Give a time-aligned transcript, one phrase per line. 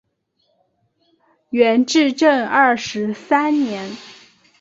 [1.51, 3.95] 元至正二十三年。